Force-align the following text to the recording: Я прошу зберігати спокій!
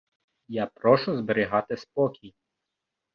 Я 0.47 0.65
прошу 0.65 1.17
зберігати 1.17 1.77
спокій! 1.77 2.35